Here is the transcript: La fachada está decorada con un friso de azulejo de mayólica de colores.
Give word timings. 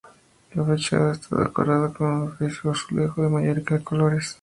La 0.55 0.63
fachada 0.65 1.11
está 1.11 1.35
decorada 1.35 1.93
con 1.93 2.07
un 2.09 2.31
friso 2.35 2.69
de 2.69 2.71
azulejo 2.71 3.21
de 3.21 3.29
mayólica 3.29 3.77
de 3.77 3.83
colores. 3.83 4.39